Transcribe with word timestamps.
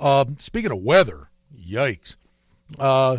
Uh, 0.00 0.24
speaking 0.38 0.72
of 0.72 0.78
weather, 0.78 1.28
yikes. 1.56 2.16
Uh, 2.78 3.18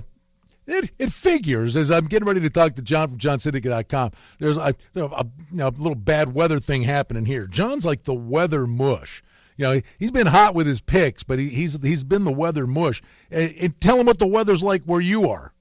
it, 0.68 0.92
it 1.00 1.12
figures 1.12 1.78
as 1.78 1.92
I'm 1.92 2.08
getting 2.08 2.28
ready 2.28 2.40
to 2.42 2.50
talk 2.50 2.76
to 2.76 2.82
John 2.82 3.10
from 3.10 3.18
JohnSyndicate.com. 3.18 4.12
There's 4.40 4.58
a, 4.58 4.76
a, 4.96 5.02
a, 5.02 5.26
a 5.60 5.70
little 5.70 5.96
bad 5.96 6.34
weather 6.34 6.60
thing 6.60 6.82
happening 6.82 7.26
here. 7.26 7.46
John's 7.48 7.86
like 7.86 8.04
the 8.04 8.14
weather 8.14 8.66
mush. 8.66 9.24
You 9.58 9.66
know, 9.66 9.82
he's 10.00 10.12
been 10.12 10.28
hot 10.28 10.56
with 10.56 10.66
his 10.66 10.82
picks, 10.82 11.24
but 11.24 11.38
he, 11.38 11.50
he's 11.50 11.80
he's 11.84 12.04
been 12.04 12.24
the 12.24 12.32
weather 12.32 12.66
mush. 12.66 13.02
And, 13.30 13.54
and 13.60 13.82
tell 13.82 14.00
him 14.00 14.08
what 14.08 14.18
the 14.18 14.28
weather's 14.28 14.64
like 14.64 14.84
where 14.86 15.02
you 15.02 15.30
are. 15.30 15.54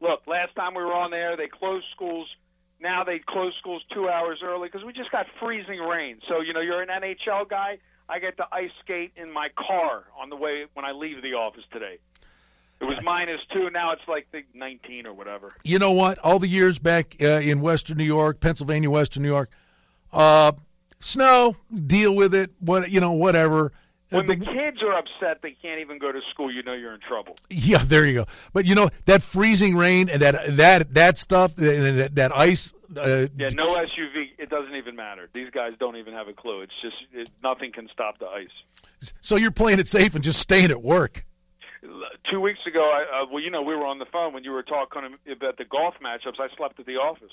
Look, 0.00 0.26
last 0.26 0.56
time 0.56 0.74
we 0.74 0.82
were 0.82 0.94
on 0.94 1.10
there, 1.10 1.36
they 1.36 1.46
closed 1.46 1.86
schools. 1.94 2.28
Now 2.80 3.04
they 3.04 3.18
close 3.18 3.52
schools 3.58 3.82
two 3.92 4.08
hours 4.08 4.40
early 4.42 4.68
because 4.68 4.84
we 4.84 4.92
just 4.94 5.12
got 5.12 5.26
freezing 5.38 5.80
rain. 5.80 6.18
So 6.28 6.40
you 6.40 6.54
know, 6.54 6.60
you're 6.60 6.82
an 6.82 6.88
NHL 6.88 7.48
guy. 7.48 7.78
I 8.10 8.18
get 8.18 8.36
to 8.38 8.46
ice 8.50 8.70
skate 8.82 9.12
in 9.16 9.30
my 9.30 9.48
car 9.56 10.04
on 10.20 10.30
the 10.30 10.36
way 10.36 10.66
when 10.74 10.84
I 10.84 10.92
leave 10.92 11.22
the 11.22 11.34
office 11.34 11.64
today. 11.72 11.98
It 12.80 12.84
was 12.84 13.02
minus 13.02 13.40
two. 13.52 13.70
Now 13.70 13.92
it's 13.92 14.06
like 14.08 14.26
the 14.32 14.42
19 14.54 15.06
or 15.06 15.12
whatever. 15.12 15.50
You 15.64 15.78
know 15.78 15.92
what? 15.92 16.18
All 16.18 16.38
the 16.38 16.48
years 16.48 16.78
back 16.78 17.14
uh, 17.20 17.26
in 17.26 17.60
Western 17.60 17.98
New 17.98 18.04
York, 18.04 18.40
Pennsylvania, 18.40 18.90
Western 18.90 19.22
New 19.22 19.28
York, 19.28 19.50
uh, 20.12 20.52
snow, 20.98 21.56
deal 21.86 22.14
with 22.14 22.34
it. 22.34 22.50
What 22.58 22.90
you 22.90 23.00
know, 23.00 23.12
whatever. 23.12 23.72
When 24.10 24.26
the 24.26 24.36
kids 24.36 24.82
are 24.82 24.92
upset, 24.98 25.40
they 25.42 25.56
can't 25.62 25.80
even 25.80 25.98
go 25.98 26.10
to 26.12 26.20
school. 26.30 26.52
You 26.52 26.62
know 26.62 26.74
you're 26.74 26.94
in 26.94 27.00
trouble. 27.00 27.36
Yeah, 27.48 27.78
there 27.78 28.06
you 28.06 28.14
go. 28.14 28.26
But 28.52 28.64
you 28.66 28.74
know 28.74 28.90
that 29.06 29.22
freezing 29.22 29.76
rain 29.76 30.08
and 30.08 30.22
that 30.22 30.56
that 30.56 30.94
that 30.94 31.18
stuff, 31.18 31.54
that, 31.56 32.10
that 32.14 32.36
ice. 32.36 32.72
Uh, 32.96 33.28
yeah, 33.36 33.50
no 33.50 33.76
SUV. 33.76 34.30
It 34.38 34.50
doesn't 34.50 34.74
even 34.74 34.96
matter. 34.96 35.28
These 35.32 35.50
guys 35.50 35.72
don't 35.78 35.96
even 35.96 36.12
have 36.12 36.28
a 36.28 36.32
clue. 36.32 36.62
It's 36.62 36.72
just 36.82 36.96
it, 37.12 37.30
nothing 37.42 37.72
can 37.72 37.88
stop 37.92 38.18
the 38.18 38.26
ice. 38.26 38.48
So 39.20 39.36
you're 39.36 39.52
playing 39.52 39.78
it 39.78 39.88
safe 39.88 40.14
and 40.14 40.24
just 40.24 40.40
staying 40.40 40.70
at 40.70 40.82
work 40.82 41.24
two 42.30 42.40
weeks 42.40 42.60
ago, 42.66 42.80
I, 42.80 43.22
uh, 43.22 43.26
well, 43.32 43.42
you 43.42 43.50
know, 43.50 43.62
we 43.62 43.74
were 43.74 43.86
on 43.86 43.98
the 43.98 44.06
phone 44.06 44.32
when 44.32 44.44
you 44.44 44.52
were 44.52 44.62
talking 44.62 45.02
about 45.30 45.56
the 45.56 45.64
golf 45.64 45.94
matchups. 46.02 46.38
I 46.38 46.54
slept 46.56 46.78
at 46.78 46.86
the 46.86 46.96
office. 46.96 47.32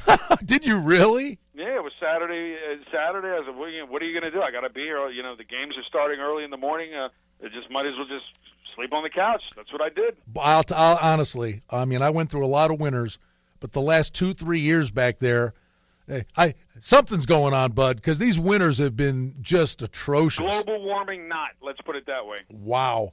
Did 0.44 0.66
you 0.66 0.78
really? 0.78 1.38
Yeah, 1.54 1.76
it 1.76 1.82
was 1.82 1.92
Saturday. 2.00 2.56
Uh, 2.56 2.76
Saturday, 2.90 3.28
I 3.28 3.44
said, 3.44 3.54
you 3.72 3.80
know, 3.80 3.86
"What 3.86 4.02
are 4.02 4.06
you 4.06 4.18
going 4.18 4.30
to 4.30 4.36
do? 4.36 4.42
I 4.42 4.50
got 4.50 4.60
to 4.60 4.70
be 4.70 4.82
here. 4.82 5.08
You 5.10 5.22
know, 5.22 5.36
the 5.36 5.44
games 5.44 5.76
are 5.76 5.84
starting 5.84 6.20
early 6.20 6.44
in 6.44 6.50
the 6.50 6.56
morning. 6.56 6.94
Uh, 6.94 7.08
I 7.42 7.48
just 7.48 7.70
might 7.70 7.86
as 7.86 7.92
well 7.96 8.06
just 8.06 8.26
sleep 8.74 8.92
on 8.92 9.02
the 9.02 9.10
couch." 9.10 9.42
That's 9.56 9.72
what 9.72 9.82
I 9.82 9.88
did. 9.88 10.16
I'll, 10.40 10.64
I'll 10.74 10.98
honestly, 11.00 11.60
I 11.70 11.84
mean, 11.84 12.02
I 12.02 12.10
went 12.10 12.30
through 12.30 12.44
a 12.44 12.48
lot 12.48 12.70
of 12.70 12.80
winters, 12.80 13.18
but 13.60 13.72
the 13.72 13.82
last 13.82 14.14
two, 14.14 14.34
three 14.34 14.60
years 14.60 14.90
back 14.90 15.18
there, 15.18 15.54
eh, 16.08 16.22
I 16.36 16.54
something's 16.80 17.26
going 17.26 17.54
on, 17.54 17.72
bud, 17.72 17.96
because 17.96 18.18
these 18.18 18.38
winters 18.38 18.78
have 18.78 18.96
been 18.96 19.34
just 19.40 19.82
atrocious. 19.82 20.40
Global 20.40 20.82
warming, 20.82 21.28
not. 21.28 21.50
Let's 21.60 21.80
put 21.82 21.96
it 21.96 22.06
that 22.06 22.26
way. 22.26 22.38
Wow. 22.50 23.12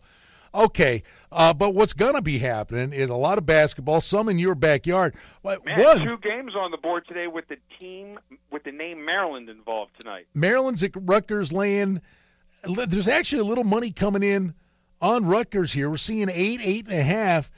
Okay, 0.54 1.04
uh, 1.32 1.54
but 1.54 1.76
what's 1.76 1.94
going 1.94 2.16
to 2.16 2.22
be 2.22 2.40
happening 2.40 2.92
is 2.92 3.10
a 3.10 3.16
lot 3.16 3.38
of 3.38 3.46
basketball, 3.46 4.02
some 4.02 4.30
in 4.30 4.40
your 4.40 4.56
backyard. 4.56 5.16
Man, 5.44 5.60
One, 5.66 6.00
two 6.00 6.18
games 6.18 6.56
on 6.56 6.72
the 6.72 6.78
board 6.78 7.06
today 7.08 7.28
with 7.28 7.48
the 7.48 7.58
team 7.80 8.20
with 8.52 8.64
the 8.64 8.72
name 8.72 9.06
Maryland 9.06 9.50
involved 9.50 9.92
tonight. 10.00 10.28
Maryland's 10.34 10.84
at 10.84 10.92
Rutgers 10.96 11.54
laying. 11.54 12.02
There's 12.64 13.08
actually 13.08 13.40
a 13.40 13.46
little 13.46 13.64
money 13.64 13.92
coming 13.92 14.24
in 14.24 14.54
on 15.02 15.26
Rutgers 15.26 15.72
here. 15.72 15.90
We're 15.90 15.98
seeing 15.98 16.30
eight, 16.30 16.60
eight 16.64 16.86
and 16.88 17.00
a 17.00 17.04
half. 17.04 17.52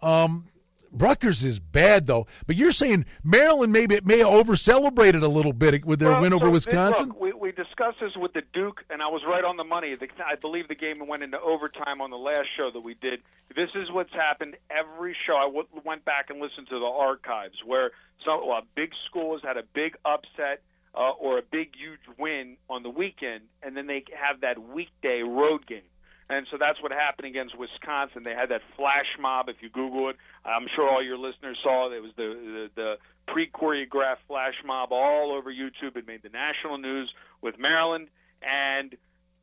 Um, 0.00 0.46
Rutgers 0.90 1.44
is 1.44 1.58
bad 1.58 2.06
though, 2.06 2.26
but 2.46 2.56
you're 2.56 2.72
saying 2.72 3.04
Maryland 3.22 3.72
maybe 3.72 4.00
may 4.04 4.24
over 4.24 4.56
celebrated 4.56 5.22
a 5.22 5.28
little 5.28 5.52
bit 5.52 5.84
with 5.84 5.98
their 5.98 6.12
well, 6.12 6.22
win 6.22 6.32
over 6.32 6.46
so 6.46 6.50
Wisconsin. 6.50 7.08
Look, 7.08 7.27
discussed 7.58 7.98
this 8.00 8.16
with 8.16 8.32
the 8.34 8.42
Duke, 8.52 8.84
and 8.88 9.02
I 9.02 9.08
was 9.08 9.22
right 9.26 9.42
on 9.42 9.56
the 9.56 9.64
money. 9.64 9.92
The, 9.96 10.06
I 10.24 10.36
believe 10.36 10.68
the 10.68 10.76
game 10.76 11.04
went 11.06 11.24
into 11.24 11.40
overtime 11.40 12.00
on 12.00 12.10
the 12.10 12.16
last 12.16 12.46
show 12.56 12.70
that 12.70 12.80
we 12.80 12.94
did. 12.94 13.20
This 13.54 13.70
is 13.74 13.90
what's 13.90 14.12
happened 14.12 14.56
every 14.70 15.16
show. 15.26 15.34
I 15.34 15.46
w- 15.46 15.66
went 15.84 16.04
back 16.04 16.30
and 16.30 16.40
listened 16.40 16.68
to 16.68 16.78
the 16.78 16.86
archives 16.86 17.56
where 17.66 17.90
some 18.24 18.46
well, 18.46 18.62
big 18.76 18.92
schools 19.10 19.40
had 19.42 19.56
a 19.56 19.64
big 19.74 19.96
upset. 20.04 20.62
Uh, 20.94 21.10
or 21.20 21.38
a 21.38 21.42
big, 21.42 21.68
huge 21.76 22.00
win 22.18 22.56
on 22.68 22.82
the 22.82 22.88
weekend, 22.88 23.42
and 23.62 23.76
then 23.76 23.86
they 23.86 24.02
have 24.18 24.40
that 24.40 24.58
weekday 24.74 25.20
road 25.22 25.64
game. 25.66 25.86
And 26.30 26.46
so 26.50 26.56
that's 26.58 26.82
what 26.82 26.90
happened 26.92 27.28
against 27.28 27.56
Wisconsin. 27.56 28.24
They 28.24 28.34
had 28.34 28.48
that 28.48 28.62
flash 28.74 29.06
mob. 29.20 29.48
If 29.48 29.56
you 29.60 29.68
Google 29.68 30.08
it, 30.08 30.16
I'm 30.44 30.66
sure 30.74 30.88
all 30.88 31.04
your 31.04 31.18
listeners 31.18 31.58
saw 31.62 31.92
it. 31.92 31.96
It 31.96 32.02
was 32.02 32.12
the 32.16 32.28
the, 32.34 32.70
the 32.74 32.98
pre-choreographed 33.38 34.26
flash 34.26 34.54
mob 34.66 34.88
all 34.90 35.32
over 35.32 35.50
YouTube. 35.52 35.96
It 35.96 36.06
made 36.06 36.22
the 36.22 36.28
national 36.28 36.78
news 36.78 37.12
with 37.40 37.54
Maryland, 37.58 38.08
and 38.42 38.96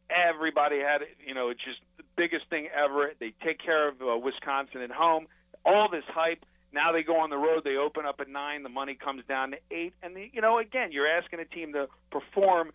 everybody 0.09 0.79
had 0.79 1.01
it. 1.01 1.15
You 1.25 1.33
know, 1.33 1.49
it's 1.49 1.63
just 1.63 1.79
the 1.97 2.03
biggest 2.17 2.49
thing 2.49 2.67
ever. 2.75 3.11
They 3.19 3.33
take 3.43 3.63
care 3.63 3.87
of 3.87 4.01
uh, 4.01 4.17
Wisconsin 4.17 4.81
at 4.81 4.91
home. 4.91 5.27
All 5.65 5.87
this 5.89 6.03
hype. 6.09 6.43
Now 6.73 6.91
they 6.91 7.03
go 7.03 7.21
on 7.21 7.29
the 7.29 7.37
road. 7.37 7.63
They 7.63 7.77
open 7.77 8.05
up 8.05 8.19
at 8.19 8.27
nine. 8.27 8.63
The 8.63 8.69
money 8.69 8.95
comes 8.95 9.23
down 9.29 9.51
to 9.51 9.57
eight. 9.71 9.93
And 10.03 10.13
the, 10.13 10.29
you 10.33 10.41
know, 10.41 10.59
again, 10.59 10.91
you're 10.91 11.07
asking 11.07 11.39
a 11.39 11.45
team 11.45 11.71
to 11.71 11.87
perform 12.11 12.71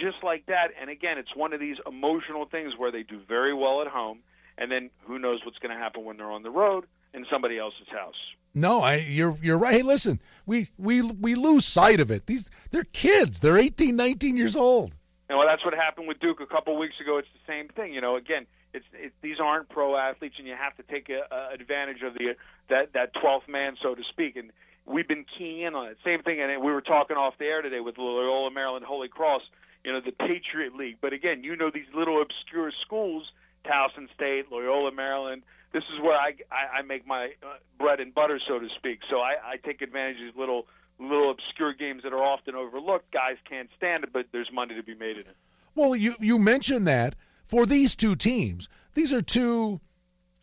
just 0.00 0.24
like 0.24 0.46
that. 0.46 0.68
And 0.80 0.88
again, 0.88 1.18
it's 1.18 1.36
one 1.36 1.52
of 1.52 1.60
these 1.60 1.76
emotional 1.86 2.46
things 2.46 2.72
where 2.78 2.90
they 2.90 3.02
do 3.02 3.20
very 3.28 3.52
well 3.52 3.82
at 3.82 3.86
home, 3.86 4.20
and 4.56 4.72
then 4.72 4.88
who 5.06 5.18
knows 5.18 5.40
what's 5.44 5.58
going 5.58 5.76
to 5.76 5.82
happen 5.82 6.04
when 6.04 6.16
they're 6.16 6.32
on 6.32 6.42
the 6.42 6.50
road 6.50 6.86
in 7.14 7.24
somebody 7.30 7.58
else's 7.58 7.88
house. 7.90 8.14
No, 8.54 8.82
I 8.82 8.96
you're 8.96 9.36
you're 9.42 9.58
right. 9.58 9.74
Hey, 9.74 9.82
listen, 9.82 10.20
we 10.46 10.68
we 10.78 11.02
we 11.02 11.34
lose 11.34 11.64
sight 11.64 12.00
of 12.00 12.10
it. 12.10 12.26
These 12.26 12.50
they're 12.70 12.84
kids. 12.92 13.40
They're 13.40 13.58
18, 13.58 13.96
19 13.96 14.36
years 14.36 14.56
old. 14.56 14.94
And 15.28 15.38
well, 15.38 15.48
that's 15.48 15.64
what 15.64 15.74
happened 15.74 16.06
with 16.06 16.20
Duke 16.20 16.40
a 16.40 16.46
couple 16.46 16.76
weeks 16.78 16.94
ago. 17.00 17.18
It's 17.18 17.28
the 17.32 17.52
same 17.52 17.68
thing. 17.68 17.94
You 17.94 18.00
know, 18.00 18.16
again, 18.16 18.46
it's 18.72 18.84
it, 18.92 19.12
these 19.22 19.36
aren't 19.42 19.68
pro 19.68 19.96
athletes, 19.96 20.36
and 20.38 20.46
you 20.46 20.54
have 20.54 20.76
to 20.76 20.82
take 20.84 21.08
a, 21.08 21.22
a 21.34 21.54
advantage 21.54 22.02
of 22.02 22.14
the 22.14 22.36
that 22.68 22.92
that 22.92 23.12
twelfth 23.20 23.48
man, 23.48 23.76
so 23.82 23.94
to 23.94 24.02
speak. 24.10 24.36
And 24.36 24.50
we've 24.86 25.08
been 25.08 25.24
keying 25.36 25.62
in 25.62 25.74
on 25.74 25.88
it. 25.88 25.96
Same 26.04 26.22
thing, 26.22 26.40
and 26.40 26.62
we 26.62 26.70
were 26.70 26.82
talking 26.82 27.16
off 27.16 27.34
the 27.38 27.46
air 27.46 27.62
today 27.62 27.80
with 27.80 27.98
Loyola 27.98 28.50
Maryland 28.52 28.84
Holy 28.84 29.08
Cross 29.08 29.42
you 29.84 29.92
know, 29.92 30.00
the 30.00 30.12
Patriot 30.12 30.74
League. 30.74 30.96
But 31.00 31.12
again, 31.12 31.44
you 31.44 31.56
know 31.56 31.70
these 31.72 31.86
little 31.94 32.20
obscure 32.20 32.72
schools, 32.84 33.30
Towson 33.64 34.12
State, 34.14 34.50
Loyola 34.50 34.92
Maryland. 34.92 35.42
This 35.72 35.84
is 35.94 36.00
where 36.00 36.16
I 36.16 36.34
I, 36.50 36.78
I 36.78 36.82
make 36.82 37.06
my 37.06 37.30
uh, 37.42 37.56
bread 37.78 38.00
and 38.00 38.14
butter, 38.14 38.40
so 38.46 38.58
to 38.58 38.68
speak. 38.76 39.00
So 39.10 39.18
I, 39.18 39.34
I 39.44 39.56
take 39.56 39.82
advantage 39.82 40.16
of 40.16 40.34
these 40.34 40.38
little 40.38 40.66
little 40.98 41.30
obscure 41.30 41.72
games 41.72 42.02
that 42.04 42.12
are 42.12 42.22
often 42.22 42.54
overlooked. 42.54 43.10
Guys 43.12 43.36
can't 43.48 43.68
stand 43.76 44.04
it, 44.04 44.12
but 44.12 44.26
there's 44.32 44.50
money 44.52 44.74
to 44.74 44.82
be 44.82 44.94
made 44.94 45.16
in 45.16 45.22
it. 45.22 45.36
Well, 45.74 45.96
you 45.96 46.14
you 46.20 46.38
mentioned 46.38 46.86
that 46.86 47.16
for 47.44 47.66
these 47.66 47.94
two 47.94 48.16
teams. 48.16 48.68
These 48.94 49.12
are 49.12 49.22
two 49.22 49.80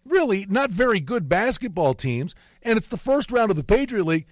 really 0.05 0.45
not 0.49 0.69
very 0.69 0.99
good 0.99 1.29
basketball 1.29 1.93
teams, 1.93 2.35
and 2.63 2.77
it's 2.77 2.87
the 2.87 2.97
first 2.97 3.31
round 3.31 3.49
of 3.49 3.57
the 3.57 3.63
Patriot 3.63 4.05
League. 4.05 4.25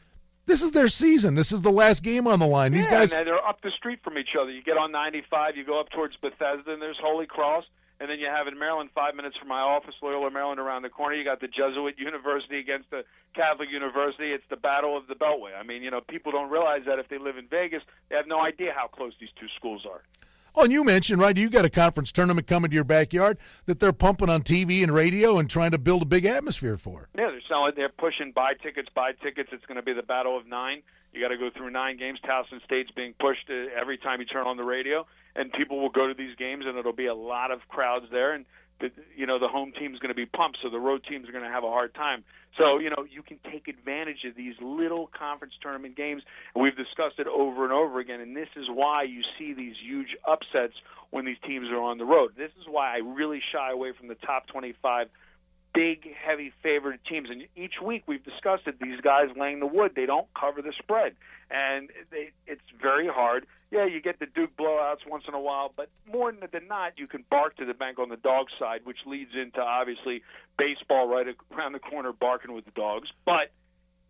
This 0.46 0.64
is 0.64 0.72
their 0.72 0.88
season. 0.88 1.36
This 1.36 1.52
is 1.52 1.62
the 1.62 1.72
last 1.72 2.02
game 2.02 2.26
on 2.26 2.40
the 2.40 2.48
line. 2.48 2.72
These 2.72 2.86
yeah, 2.86 2.92
guys 2.92 3.14
and 3.14 3.28
they're 3.28 3.48
up 3.48 3.62
the 3.62 3.72
street 3.78 4.00
from 4.04 4.18
each 4.18 4.36
other. 4.40 4.50
You 4.50 4.64
get 4.64 4.78
on 4.78 4.92
95, 4.92 5.56
you 5.56 5.64
go 5.64 5.80
up 5.80 5.90
towards 5.92 6.16
Bethesda, 6.18 6.74
and 6.74 6.82
there's 6.82 6.98
Holy 7.00 7.28
Cross, 7.28 7.66
and 8.00 8.10
then 8.10 8.20
you 8.20 8.28
have 8.28 8.48
in 8.48 8.58
Maryland, 8.58 8.90
five 8.96 9.16
minutes 9.16 9.36
from 9.38 9.50
my 9.50 9.60
office, 9.60 9.96
Loyola 10.02 10.32
Maryland 10.32 10.60
around 10.60 10.84
the 10.84 10.90
corner. 10.90 11.16
You 11.16 11.26
got 11.26 11.42
the 11.42 11.48
Jesuit 11.48 11.96
University 11.98 12.60
against 12.60 12.90
the 12.92 13.04
Catholic 13.36 13.70
University. 13.70 14.32
It's 14.32 14.44
the 14.50 14.56
battle 14.56 14.96
of 14.96 15.08
the 15.08 15.16
Beltway. 15.16 15.52
I 15.60 15.64
mean, 15.64 15.84
you 15.84 15.92
know, 15.92 16.00
people 16.02 16.32
don't 16.32 16.50
realize 16.50 16.84
that 16.86 17.00
if 17.00 17.10
they 17.10 17.18
live 17.18 17.38
in 17.38 17.48
Vegas, 17.48 17.84
they 18.10 18.16
have 18.16 18.28
no 18.28 18.40
idea 18.40 18.72
how 18.76 18.88
close 18.88 19.14
these 19.20 19.30
two 19.40 19.48
schools 19.58 19.86
are. 19.90 20.02
Oh, 20.60 20.64
and 20.64 20.74
you 20.74 20.84
mentioned, 20.84 21.22
right, 21.22 21.38
you 21.38 21.50
got 21.50 21.64
a 21.64 21.70
conference 21.70 22.12
tournament 22.12 22.46
coming 22.46 22.70
to 22.70 22.76
your 22.76 22.84
backyard 22.84 23.38
that 23.66 23.80
they're 23.80 23.94
pumping 23.94 24.28
on 24.28 24.42
TV 24.42 24.84
and 24.84 24.94
radio 24.94 25.38
and 25.38 25.50
trying 25.50 25.72
to 25.72 25.78
build 25.78 26.02
a 26.02 26.06
big 26.06 26.26
atmosphere 26.26 26.76
for. 26.76 27.08
Yeah, 27.18 27.30
they're 27.32 27.40
selling, 27.48 27.72
they're 27.78 27.88
pushing 27.88 28.34
buy 28.34 28.56
tickets, 28.62 28.90
buy 28.94 29.14
tickets. 29.24 29.52
It's 29.54 29.66
going 29.68 29.78
to 29.78 29.82
be 29.82 29.94
the 29.94 30.04
battle 30.04 30.38
of 30.38 30.46
nine. 30.48 30.82
You 31.14 31.22
got 31.22 31.30
to 31.30 31.38
go 31.38 31.50
through 31.50 31.70
nine 31.70 31.96
games. 31.96 32.20
Towson 32.28 32.62
State's 32.66 32.92
being 32.92 33.14
pushed 33.22 33.50
uh, 33.50 33.80
every 33.80 33.98
time 33.98 34.20
you 34.20 34.26
turn 34.26 34.48
on 34.48 34.58
the 34.58 34.66
radio, 34.66 35.08
and 35.34 35.50
people 35.54 35.80
will 35.80 35.92
go 35.92 36.08
to 36.08 36.14
these 36.14 36.36
games, 36.36 36.66
and 36.68 36.78
it'll 36.78 36.92
be 36.92 37.08
a 37.08 37.16
lot 37.16 37.52
of 37.52 37.66
crowds 37.70 38.08
there. 38.12 38.34
And 38.34 38.46
you 39.16 39.26
know 39.26 39.40
the 39.40 39.48
home 39.48 39.74
team's 39.78 40.00
going 40.00 40.10
to 40.10 40.16
be 40.16 40.26
pumped, 40.26 40.60
so 40.62 40.70
the 40.70 40.80
road 40.80 41.04
teams 41.08 41.28
are 41.28 41.32
going 41.32 41.44
to 41.44 41.50
have 41.50 41.64
a 41.64 41.70
hard 41.70 41.94
time. 41.94 42.24
So 42.58 42.80
you 42.80 42.90
know 42.90 43.06
you 43.10 43.22
can 43.22 43.40
take 43.52 43.68
advantage 43.68 44.26
of 44.26 44.36
these 44.36 44.56
little 44.62 45.10
conference 45.18 45.54
tournament 45.62 45.96
games, 45.96 46.24
and 46.56 46.64
we've 46.64 46.76
discussed 46.76 47.20
it 47.20 47.28
over 47.28 47.64
and 47.64 47.74
over 47.74 48.00
again. 48.00 48.22
And 48.22 48.36
this 48.36 48.50
is 48.56 48.66
why 48.70 49.04
you 49.04 49.22
see 49.38 49.54
these 49.54 49.76
huge 49.84 50.16
upsets 50.28 50.74
when 51.12 51.26
these 51.26 51.38
teams 51.46 51.68
are 51.70 51.82
on 51.82 51.98
the 51.98 52.06
road. 52.06 52.34
This 52.38 52.52
is 52.60 52.66
why 52.70 52.96
I 52.96 52.98
really 52.98 53.42
shy 53.52 53.72
away 53.72 53.92
from 53.98 54.08
the 54.08 54.16
top 54.16 54.48
25 54.48 55.08
big, 55.80 56.14
heavy 56.14 56.52
favored 56.62 57.00
teams. 57.10 57.30
And 57.30 57.44
each 57.56 57.76
week 57.82 58.04
we've 58.06 58.24
discussed 58.24 58.64
it. 58.68 58.82
These 58.82 59.00
guys 59.00 59.28
laying 59.40 59.62
the 59.62 59.66
wood, 59.66 59.94
they 59.96 60.06
don't 60.06 60.28
cover 60.38 60.62
the 60.62 60.74
spread, 60.78 61.16
and 61.50 61.90
they, 62.12 62.32
it's 62.48 62.62
very 62.82 63.08
hard. 63.08 63.46
Yeah, 63.72 63.86
you 63.86 64.02
get 64.02 64.20
the 64.20 64.26
Duke 64.26 64.58
blowouts 64.58 65.08
once 65.08 65.24
in 65.28 65.34
a 65.34 65.40
while, 65.40 65.72
but 65.74 65.90
more 66.12 66.34
than 66.34 66.68
not, 66.68 66.94
you 66.98 67.08
can 67.08 67.24
bark 67.30 67.56
to 67.58 67.66
the 67.66 67.74
bank 67.74 67.98
on 67.98 68.10
the 68.10 68.18
dog 68.18 68.48
side, 68.60 68.82
which 68.84 68.98
leads 69.06 69.32
into 69.42 69.62
obviously 69.62 70.22
baseball 70.58 71.08
right 71.08 71.28
around 71.56 71.72
the 71.72 71.80
corner, 71.80 72.12
barking 72.12 72.54
with 72.54 72.66
the 72.66 72.72
dogs. 72.72 73.08
But 73.26 73.52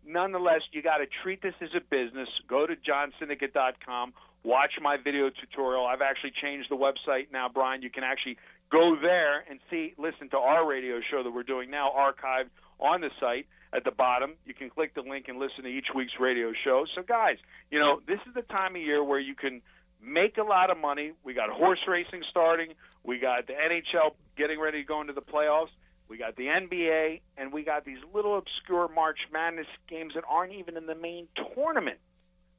nonetheless, 0.04 0.62
you 0.72 0.82
got 0.82 0.98
to 0.98 1.06
treat 1.22 1.40
this 1.40 1.54
as 1.60 1.68
a 1.76 1.80
business. 1.80 2.28
Go 2.48 2.66
to 2.66 2.74
johnsyndicate.com. 2.74 4.14
Watch 4.42 4.72
my 4.80 4.96
video 4.96 5.30
tutorial. 5.30 5.86
I've 5.86 6.00
actually 6.00 6.32
changed 6.42 6.68
the 6.70 6.76
website 6.76 7.30
now, 7.30 7.48
Brian. 7.52 7.82
You 7.82 7.90
can 7.90 8.02
actually 8.02 8.38
go 8.70 8.96
there 9.00 9.44
and 9.48 9.60
see, 9.70 9.94
listen 9.98 10.28
to 10.30 10.38
our 10.38 10.66
radio 10.66 11.00
show 11.10 11.22
that 11.22 11.30
we're 11.30 11.42
doing 11.42 11.70
now, 11.70 11.90
archived 11.90 12.50
on 12.78 13.00
the 13.00 13.10
site 13.20 13.46
at 13.72 13.84
the 13.84 13.90
bottom. 13.90 14.34
You 14.46 14.54
can 14.54 14.70
click 14.70 14.94
the 14.94 15.02
link 15.02 15.26
and 15.28 15.38
listen 15.38 15.64
to 15.64 15.68
each 15.68 15.88
week's 15.94 16.18
radio 16.18 16.52
show. 16.64 16.86
So, 16.94 17.02
guys, 17.02 17.36
you 17.70 17.78
know, 17.78 18.00
this 18.06 18.18
is 18.26 18.34
the 18.34 18.42
time 18.42 18.76
of 18.76 18.82
year 18.82 19.02
where 19.02 19.20
you 19.20 19.34
can 19.34 19.60
make 20.02 20.38
a 20.38 20.42
lot 20.42 20.70
of 20.70 20.78
money. 20.78 21.12
We 21.24 21.34
got 21.34 21.50
horse 21.50 21.80
racing 21.86 22.22
starting. 22.30 22.74
We 23.04 23.18
got 23.18 23.46
the 23.46 23.54
NHL 23.54 24.14
getting 24.36 24.58
ready 24.58 24.82
to 24.82 24.86
go 24.86 25.00
into 25.00 25.12
the 25.12 25.22
playoffs. 25.22 25.70
We 26.08 26.18
got 26.18 26.34
the 26.34 26.46
NBA, 26.46 27.20
and 27.36 27.52
we 27.52 27.62
got 27.62 27.84
these 27.84 27.98
little 28.12 28.36
obscure 28.36 28.88
March 28.92 29.18
Madness 29.32 29.68
games 29.88 30.14
that 30.14 30.24
aren't 30.28 30.52
even 30.54 30.76
in 30.76 30.86
the 30.86 30.96
main 30.96 31.28
tournament 31.54 31.98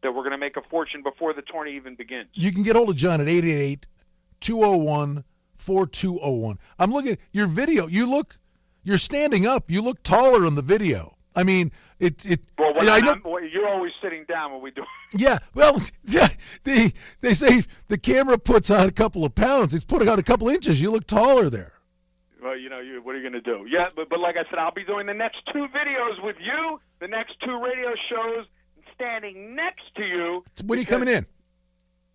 that 0.03 0.13
we're 0.13 0.21
going 0.21 0.31
to 0.31 0.37
make 0.37 0.55
a 0.55 0.61
fortune 0.69 1.03
before 1.03 1.33
the 1.33 1.41
tournament 1.41 1.75
even 1.75 1.95
begins. 1.95 2.29
You 2.33 2.53
can 2.53 2.63
get 2.63 2.77
hold 2.77 2.89
of 2.89 2.95
John 2.95 3.19
at 3.19 3.27
888 3.27 3.85
201 4.39 5.23
4201. 5.61 6.57
I'm 6.79 6.91
looking 6.91 7.13
at 7.13 7.19
your 7.31 7.47
video. 7.47 7.87
You 7.87 8.09
look, 8.09 8.37
you're 8.83 8.97
standing 8.97 9.45
up. 9.45 9.69
You 9.69 9.81
look 9.81 10.01
taller 10.03 10.45
in 10.45 10.55
the 10.55 10.61
video. 10.61 11.15
I 11.35 11.43
mean, 11.43 11.71
it. 11.99 12.25
it 12.25 12.41
well, 12.57 12.73
I 12.89 12.99
know, 12.99 13.15
you're 13.37 13.67
always 13.67 13.93
sitting 14.01 14.25
down 14.25 14.51
when 14.51 14.61
we 14.61 14.71
do. 14.71 14.83
Yeah, 15.13 15.39
well, 15.53 15.81
yeah, 16.05 16.29
they 16.63 16.93
they 17.19 17.33
say 17.33 17.65
the 17.89 17.97
camera 17.97 18.37
puts 18.37 18.71
on 18.71 18.87
a 18.87 18.91
couple 18.93 19.25
of 19.25 19.35
pounds. 19.35 19.73
It's 19.73 19.83
putting 19.83 20.07
on 20.07 20.19
a 20.19 20.23
couple 20.23 20.47
inches. 20.47 20.81
You 20.81 20.89
look 20.89 21.05
taller 21.05 21.49
there. 21.49 21.73
Well, 22.41 22.57
you 22.57 22.69
know, 22.69 22.79
you, 22.79 23.01
what 23.03 23.13
are 23.13 23.17
you 23.19 23.29
going 23.29 23.33
to 23.33 23.41
do? 23.41 23.65
Yeah, 23.69 23.89
but 23.93 24.09
but 24.09 24.21
like 24.21 24.37
I 24.37 24.49
said, 24.49 24.57
I'll 24.57 24.73
be 24.73 24.85
doing 24.85 25.07
the 25.07 25.13
next 25.13 25.39
two 25.51 25.67
videos 25.67 26.23
with 26.23 26.37
you, 26.39 26.79
the 27.01 27.09
next 27.09 27.35
two 27.43 27.61
radio 27.61 27.93
shows, 28.09 28.45
standing 28.95 29.53
next 29.53 29.83
to 29.97 30.03
you. 30.03 30.43
When 30.65 30.79
are 30.79 30.81
you 30.81 30.87
coming 30.87 31.09
in? 31.09 31.25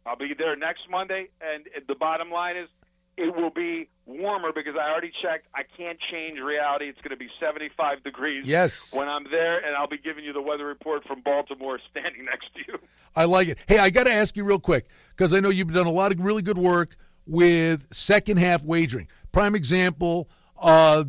I'll 0.07 0.17
be 0.17 0.33
there 0.39 0.57
next 0.57 0.89
Monday, 0.89 1.29
and 1.41 1.67
the 1.87 1.97
bottom 1.97 2.31
line 2.31 2.57
is 2.57 2.69
it 3.17 3.35
will 3.35 3.51
be 3.51 3.89
warmer 4.05 4.53
because 4.53 4.75
I 4.77 4.91
already 4.91 5.13
checked. 5.23 5.47
I 5.55 5.63
can't 5.77 5.99
change 6.11 6.39
reality. 6.39 6.87
It's 6.87 7.01
going 7.01 7.11
to 7.11 7.17
be 7.17 7.29
75 7.41 8.05
degrees. 8.05 8.41
Yes. 8.45 8.95
When 8.95 9.09
I'm 9.09 9.25
there, 9.31 9.59
and 9.65 9.75
I'll 9.75 9.89
be 9.89 9.99
giving 9.99 10.25
you 10.25 10.33
the 10.33 10.43
weather 10.43 10.67
report 10.67 11.05
from 11.05 11.23
Baltimore, 11.23 11.79
standing 11.91 12.25
next 12.25 12.55
to 12.55 12.61
you. 12.69 12.79
I 13.15 13.25
like 13.25 13.49
it. 13.49 13.59
Hey, 13.67 13.79
I 13.79 13.91
got 13.91 14.05
to 14.05 14.13
ask 14.13 14.37
you 14.37 14.45
real 14.45 14.59
quick 14.59 14.87
because 15.11 15.33
I 15.33 15.41
know 15.41 15.49
you've 15.49 15.73
done 15.73 15.87
a 15.87 15.93
lot 15.93 16.13
of 16.13 16.21
really 16.21 16.43
good 16.43 16.59
work 16.59 16.97
with 17.27 17.93
second 17.93 18.39
half 18.39 18.63
wagering. 18.63 19.09
Prime 19.33 19.55
example, 19.55 20.29
uh, 20.61 21.05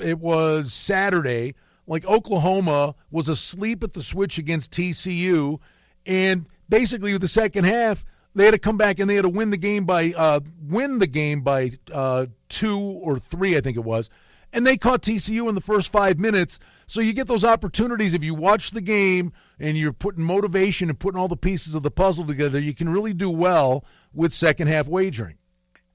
it 0.00 0.18
was 0.18 0.72
Saturday. 0.72 1.54
Like 1.86 2.04
Oklahoma 2.06 2.94
was 3.10 3.28
asleep 3.28 3.82
at 3.82 3.92
the 3.92 4.02
switch 4.02 4.38
against 4.38 4.72
TCU, 4.72 5.58
and 6.06 6.46
basically 6.68 7.12
with 7.12 7.22
the 7.22 7.28
second 7.28 7.64
half 7.64 8.04
they 8.34 8.44
had 8.44 8.52
to 8.52 8.58
come 8.58 8.76
back 8.76 8.98
and 8.98 9.08
they 9.08 9.14
had 9.14 9.22
to 9.22 9.28
win 9.28 9.50
the 9.50 9.56
game 9.56 9.84
by 9.84 10.12
uh, 10.16 10.40
win 10.68 10.98
the 10.98 11.06
game 11.06 11.42
by 11.42 11.72
uh, 11.92 12.26
two 12.48 12.78
or 12.78 13.18
three, 13.18 13.56
I 13.56 13.60
think 13.60 13.76
it 13.76 13.84
was. 13.84 14.10
And 14.54 14.66
they 14.66 14.76
caught 14.76 15.02
TCU 15.02 15.48
in 15.48 15.54
the 15.54 15.62
first 15.62 15.90
five 15.90 16.18
minutes. 16.18 16.58
So 16.86 17.00
you 17.00 17.14
get 17.14 17.26
those 17.26 17.44
opportunities 17.44 18.12
if 18.12 18.22
you 18.22 18.34
watch 18.34 18.72
the 18.72 18.82
game 18.82 19.32
and 19.58 19.78
you're 19.78 19.94
putting 19.94 20.22
motivation 20.22 20.90
and 20.90 20.98
putting 20.98 21.18
all 21.18 21.28
the 21.28 21.36
pieces 21.36 21.74
of 21.74 21.82
the 21.82 21.90
puzzle 21.90 22.26
together. 22.26 22.60
You 22.60 22.74
can 22.74 22.88
really 22.88 23.14
do 23.14 23.30
well 23.30 23.84
with 24.12 24.32
second 24.32 24.68
half 24.68 24.88
wagering. 24.88 25.36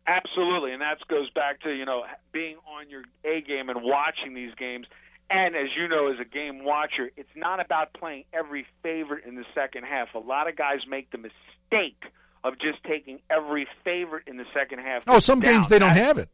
Absolutely, 0.07 0.71
and 0.71 0.81
that 0.81 0.97
goes 1.09 1.29
back 1.31 1.59
to 1.61 1.71
you 1.71 1.85
know 1.85 2.03
being 2.31 2.55
on 2.67 2.89
your 2.89 3.03
A 3.25 3.41
game 3.41 3.69
and 3.69 3.81
watching 3.83 4.33
these 4.33 4.53
games. 4.57 4.87
And 5.29 5.55
as 5.57 5.67
you 5.77 5.89
know, 5.89 6.09
as 6.09 6.19
a 6.21 6.25
game 6.25 6.63
watcher, 6.63 7.11
it's 7.17 7.29
not 7.35 7.59
about 7.59 7.93
playing 7.93 8.23
every 8.31 8.65
favorite 8.81 9.25
in 9.25 9.35
the 9.35 9.43
second 9.53 9.83
half. 9.83 10.15
A 10.15 10.19
lot 10.19 10.47
of 10.47 10.55
guys 10.55 10.79
make 10.87 11.11
the 11.11 11.17
mistake 11.17 12.01
of 12.47 12.59
just 12.59 12.83
taking 12.83 13.19
every 13.29 13.67
favorite 13.83 14.23
in 14.27 14.37
the 14.37 14.45
second 14.53 14.79
half. 14.79 15.03
Oh, 15.07 15.19
some 15.19 15.39
down. 15.39 15.53
games 15.53 15.67
they 15.67 15.79
don't 15.79 15.95
have 15.95 16.17
it. 16.17 16.29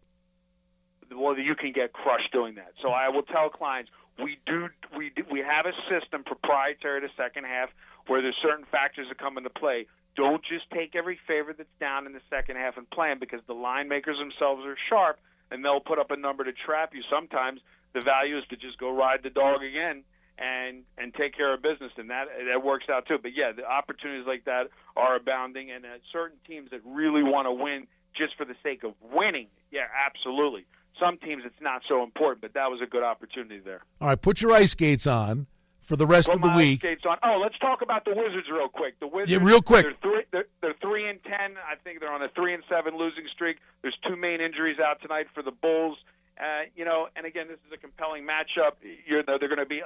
Well, 1.16 1.38
you 1.38 1.56
can 1.56 1.74
get 1.74 1.94
crushed 1.94 2.32
doing 2.32 2.56
that. 2.56 2.74
So 2.82 2.90
I 2.90 3.10
will 3.10 3.24
tell 3.24 3.50
clients 3.50 3.92
we 4.22 4.38
do 4.46 4.68
we 4.98 5.12
do, 5.16 5.24
we 5.32 5.40
have 5.40 5.66
a 5.66 5.74
system 5.90 6.24
proprietary 6.24 7.02
to 7.02 7.08
second 7.18 7.46
half 7.46 7.70
where 8.08 8.22
there's 8.22 8.38
certain 8.42 8.66
factors 8.72 9.08
that 9.10 9.18
come 9.18 9.38
into 9.38 9.50
play. 9.50 9.88
Don't 10.16 10.44
just 10.44 10.70
take 10.72 10.96
every 10.96 11.20
favorite 11.28 11.58
that's 11.58 11.70
down 11.80 12.06
in 12.06 12.14
the 12.14 12.22
second 12.30 12.58
half 12.58 12.78
and 12.78 12.88
plan 12.92 13.18
because 13.20 13.42
the 13.48 13.54
line 13.54 13.88
makers 13.88 14.18
themselves 14.20 14.62
are 14.66 14.78
sharp 14.90 15.20
and 15.50 15.66
they'll 15.66 15.80
put 15.80 15.98
up 15.98 16.12
a 16.12 16.18
number 16.18 16.44
to 16.44 16.52
trap 16.54 16.94
you. 16.94 17.02
Sometimes 17.10 17.62
the 17.94 18.02
value 18.02 18.38
is 18.38 18.44
to 18.50 18.56
just 18.56 18.78
go 18.78 18.92
ride 18.92 19.22
the 19.24 19.32
dog 19.32 19.64
again 19.64 20.04
and 20.38 20.84
and 20.98 21.14
take 21.14 21.36
care 21.36 21.54
of 21.54 21.62
business, 21.62 21.92
and 21.98 22.10
that 22.10 22.26
that 22.52 22.64
works 22.64 22.86
out 22.90 23.06
too. 23.06 23.18
But 23.22 23.32
yeah, 23.36 23.52
the 23.52 23.66
opportunities 23.66 24.26
like 24.28 24.46
that 24.46 24.70
are 24.96 25.16
abounding, 25.16 25.72
and 25.72 25.86
uh, 25.86 25.90
certain 26.12 26.38
teams 26.48 26.72
that 26.72 26.82
really 26.86 27.24
want 27.24 27.48
to 27.48 27.52
win 27.52 27.88
just 28.16 28.36
for 28.36 28.46
the 28.46 28.56
sake 28.64 28.84
of 28.84 28.94
winning, 29.02 29.48
yeah, 29.72 29.86
absolutely. 30.06 30.66
Some 31.00 31.18
teams 31.18 31.44
it's 31.46 31.62
not 31.62 31.82
so 31.88 32.04
important, 32.04 32.42
but 32.42 32.54
that 32.54 32.70
was 32.70 32.80
a 32.82 32.86
good 32.86 33.04
opportunity 33.04 33.60
there. 33.60 33.82
All 34.00 34.08
right, 34.08 34.22
put 34.22 34.42
your 34.42 34.52
ice 34.52 34.72
skates 34.72 35.08
on 35.08 35.48
for 35.82 35.96
the 35.96 36.06
rest 36.06 36.28
put 36.28 36.36
of 36.36 36.42
the 36.42 36.50
week. 36.50 36.84
Ice 36.84 36.92
skates 36.92 37.06
on. 37.06 37.18
Oh, 37.24 37.40
let's 37.42 37.58
talk 37.60 37.82
about 37.82 38.06
the 38.06 38.14
Wizards 38.16 38.48
real 38.52 38.70
quick. 38.70 39.00
The 39.00 39.08
Wizards, 39.08 39.32
yeah, 39.32 39.40
real 39.42 39.62
quick. 39.62 39.86
They're 39.86 39.96
three, 40.02 40.24
they're, 40.32 40.46
they're 40.62 40.76
three 40.82 41.10
and 41.10 41.22
ten. 41.24 41.58
I 41.58 41.76
think 41.84 42.00
they're 42.00 42.14
on 42.14 42.22
a 42.22 42.30
three 42.30 42.54
and 42.54 42.64
seven 42.70 42.98
losing 42.98 43.26
streak. 43.34 43.58
There's 43.82 43.98
two 44.08 44.16
main 44.16 44.42
injuries 44.42 44.78
out 44.80 45.02
tonight 45.02 45.28
for 45.34 45.44
the 45.44 45.52
Bulls. 45.52 45.98
Uh, 46.40 46.64
you 46.76 46.84
know, 46.86 47.08
and 47.16 47.26
again, 47.26 47.48
this 47.48 47.60
is 47.68 47.74
a 47.74 47.78
compelling 47.78 48.24
matchup. 48.26 48.74
You're, 49.06 49.24
they're 49.24 49.38
going 49.40 49.58
to 49.58 49.66
be, 49.66 49.82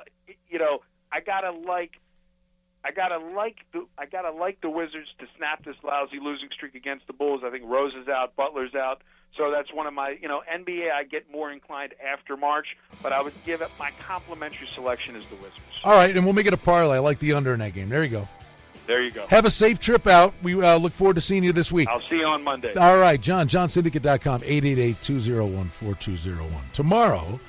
you 0.49 0.59
know, 0.59 0.79
I 1.11 1.19
gotta 1.19 1.51
like, 1.51 1.91
I 2.83 2.91
gotta 2.91 3.17
like 3.17 3.57
the, 3.73 3.85
I 3.97 4.05
gotta 4.05 4.31
like 4.31 4.61
the 4.61 4.69
Wizards 4.69 5.07
to 5.19 5.25
snap 5.37 5.63
this 5.65 5.75
lousy 5.83 6.19
losing 6.21 6.49
streak 6.51 6.75
against 6.75 7.07
the 7.07 7.13
Bulls. 7.13 7.41
I 7.45 7.49
think 7.49 7.63
Rose 7.65 7.93
is 7.95 8.07
out, 8.07 8.35
Butler's 8.35 8.75
out, 8.75 9.01
so 9.37 9.51
that's 9.51 9.73
one 9.73 9.87
of 9.87 9.93
my, 9.93 10.17
you 10.21 10.27
know, 10.27 10.41
NBA. 10.53 10.91
I 10.91 11.03
get 11.03 11.31
more 11.31 11.51
inclined 11.51 11.93
after 12.05 12.37
March, 12.37 12.67
but 13.01 13.11
I 13.11 13.21
would 13.21 13.33
give 13.45 13.61
it 13.61 13.69
my 13.79 13.91
complimentary 13.99 14.67
selection 14.75 15.15
is 15.15 15.27
the 15.27 15.35
Wizards. 15.35 15.61
All 15.83 15.93
right, 15.93 16.15
and 16.15 16.25
we'll 16.25 16.33
make 16.33 16.45
it 16.45 16.53
a 16.53 16.57
parlay. 16.57 16.97
I 16.97 16.99
like 16.99 17.19
the 17.19 17.33
under 17.33 17.53
in 17.53 17.59
that 17.59 17.73
game. 17.73 17.89
There 17.89 18.03
you 18.03 18.09
go. 18.09 18.27
There 18.87 19.03
you 19.03 19.11
go. 19.11 19.27
Have 19.27 19.45
a 19.45 19.51
safe 19.51 19.79
trip 19.79 20.07
out. 20.07 20.33
We 20.41 20.63
uh, 20.63 20.77
look 20.77 20.93
forward 20.93 21.15
to 21.15 21.21
seeing 21.21 21.43
you 21.43 21.51
this 21.51 21.71
week. 21.71 21.89
I'll 21.89 22.01
see 22.09 22.19
you 22.19 22.25
on 22.25 22.43
Monday. 22.43 22.73
All 22.73 22.97
right, 22.97 23.19
John, 23.19 23.47
johnsyndicate.com, 23.47 24.41
888-201-4201. 24.41 26.71
Tomorrow, 26.71 27.39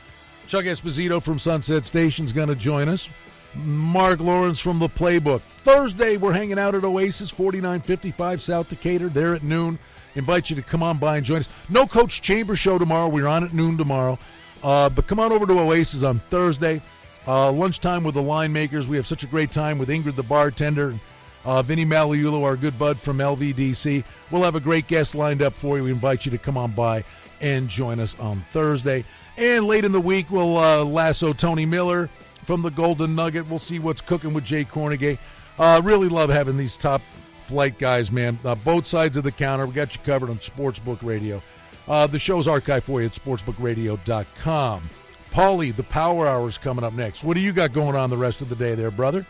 Chuck 0.48 0.64
Esposito 0.64 1.22
from 1.22 1.38
Sunset 1.38 1.84
Station 1.84 2.26
is 2.26 2.32
going 2.32 2.48
to 2.48 2.56
join 2.56 2.88
us. 2.88 3.08
Mark 3.54 4.20
Lawrence 4.20 4.58
from 4.58 4.78
the 4.78 4.88
Playbook. 4.88 5.40
Thursday, 5.42 6.16
we're 6.16 6.32
hanging 6.32 6.58
out 6.58 6.74
at 6.74 6.84
Oasis, 6.84 7.30
4955 7.30 8.42
South 8.42 8.68
Decatur, 8.68 9.08
there 9.08 9.34
at 9.34 9.42
noon. 9.42 9.78
Invite 10.16 10.50
you 10.50 10.56
to 10.56 10.62
come 10.62 10.82
on 10.82 10.98
by 10.98 11.18
and 11.18 11.26
join 11.26 11.38
us. 11.38 11.48
No 11.68 11.86
Coach 11.86 12.20
Chamber 12.20 12.56
show 12.56 12.78
tomorrow. 12.78 13.08
We're 13.08 13.28
on 13.28 13.44
at 13.44 13.54
noon 13.54 13.78
tomorrow. 13.78 14.18
Uh, 14.62 14.88
but 14.88 15.06
come 15.06 15.20
on 15.20 15.32
over 15.32 15.46
to 15.46 15.60
Oasis 15.60 16.02
on 16.02 16.20
Thursday. 16.30 16.82
Uh, 17.26 17.52
lunchtime 17.52 18.02
with 18.02 18.14
the 18.14 18.22
line 18.22 18.52
makers. 18.52 18.88
We 18.88 18.96
have 18.96 19.06
such 19.06 19.22
a 19.22 19.26
great 19.26 19.52
time 19.52 19.78
with 19.78 19.90
Ingrid, 19.90 20.16
the 20.16 20.22
bartender, 20.22 20.98
uh, 21.44 21.62
Vinny 21.62 21.84
Magliulo, 21.84 22.42
our 22.44 22.56
good 22.56 22.78
bud 22.78 22.98
from 23.00 23.18
LVDC. 23.18 24.04
We'll 24.30 24.42
have 24.42 24.54
a 24.54 24.60
great 24.60 24.86
guest 24.86 25.14
lined 25.14 25.42
up 25.42 25.52
for 25.52 25.76
you. 25.76 25.84
We 25.84 25.90
invite 25.90 26.24
you 26.24 26.30
to 26.32 26.38
come 26.38 26.56
on 26.56 26.72
by 26.72 27.04
and 27.40 27.68
join 27.68 28.00
us 28.00 28.18
on 28.18 28.44
Thursday. 28.50 29.04
And 29.36 29.66
late 29.66 29.84
in 29.84 29.92
the 29.92 30.00
week, 30.00 30.30
we'll 30.30 30.58
uh, 30.58 30.84
lasso 30.84 31.32
Tony 31.32 31.64
Miller 31.64 32.10
from 32.42 32.62
the 32.62 32.70
Golden 32.70 33.14
Nugget. 33.14 33.48
We'll 33.48 33.58
see 33.58 33.78
what's 33.78 34.00
cooking 34.00 34.34
with 34.34 34.44
Jay 34.44 34.64
Kornegay. 34.64 35.18
Uh, 35.58 35.80
really 35.84 36.08
love 36.08 36.30
having 36.30 36.56
these 36.56 36.76
top 36.76 37.02
flight 37.44 37.78
guys, 37.78 38.12
man. 38.12 38.38
Uh, 38.44 38.54
both 38.54 38.86
sides 38.86 39.16
of 39.16 39.24
the 39.24 39.32
counter. 39.32 39.66
We 39.66 39.72
got 39.72 39.94
you 39.94 40.02
covered 40.02 40.30
on 40.30 40.38
Sportsbook 40.38 41.02
Radio. 41.02 41.42
Uh, 41.86 42.06
the 42.06 42.18
show's 42.18 42.46
archived 42.46 42.82
for 42.82 43.00
you 43.00 43.06
at 43.06 43.12
sportsbookradio.com. 43.12 44.90
Paulie, 45.30 45.74
the 45.74 45.82
Power 45.84 46.26
Hour 46.26 46.48
is 46.48 46.58
coming 46.58 46.84
up 46.84 46.92
next. 46.92 47.24
What 47.24 47.34
do 47.34 47.40
you 47.40 47.52
got 47.52 47.72
going 47.72 47.96
on 47.96 48.10
the 48.10 48.16
rest 48.16 48.42
of 48.42 48.48
the 48.48 48.56
day 48.56 48.74
there, 48.74 48.90
brother? 48.90 49.26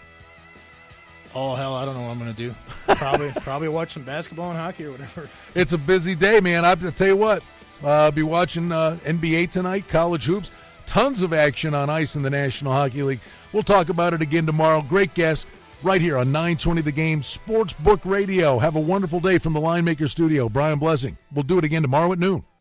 Oh 1.35 1.55
hell, 1.55 1.75
I 1.75 1.85
don't 1.85 1.95
know 1.95 2.03
what 2.03 2.11
I'm 2.11 2.19
going 2.19 2.35
to 2.35 2.37
do. 2.37 2.55
Probably, 2.87 3.31
probably 3.43 3.69
watch 3.69 3.93
some 3.93 4.03
basketball 4.03 4.51
and 4.51 4.59
hockey 4.59 4.87
or 4.87 4.93
whatever. 4.93 5.29
It's 5.55 5.73
a 5.73 5.79
busy 5.79 6.15
day, 6.15 6.41
man. 6.41 6.65
I 6.65 6.71
have 6.71 6.81
to 6.81 6.91
tell 6.91 7.09
you 7.09 7.17
what, 7.17 7.43
uh, 7.83 7.89
I'll 7.89 8.13
be 8.13 8.23
watching 8.23 8.73
uh, 8.73 8.99
NBA 9.03 9.51
tonight, 9.51 9.89
college 9.89 10.25
hoops, 10.25 10.51
tons 10.87 11.23
of 11.23 11.33
action 11.33 11.75
on 11.75 11.91
ice 11.91 12.17
in 12.17 12.23
the 12.23 12.31
National 12.31 12.73
Hockey 12.73 13.03
League. 13.03 13.21
We'll 13.53 13.63
talk 13.63 13.89
about 13.89 14.15
it 14.15 14.23
again 14.23 14.47
tomorrow. 14.47 14.83
Great 14.83 15.15
guest 15.15 15.47
right 15.83 16.01
here 16.01 16.17
on 16.17 16.33
920 16.33 16.81
The 16.83 16.93
Game 16.93 17.21
Sportsbook 17.21 18.01
Radio. 18.05 18.59
Have 18.59 18.77
a 18.77 18.81
wonderful 18.81 19.21
day 19.21 19.39
from 19.39 19.53
the 19.53 19.61
Line 19.61 19.85
Maker 19.85 20.09
Studio. 20.09 20.49
Brian 20.49 20.79
Blessing. 20.79 21.17
We'll 21.33 21.45
do 21.45 21.59
it 21.59 21.65
again 21.65 21.83
tomorrow 21.83 22.13
at 22.13 22.19
noon. 22.19 22.45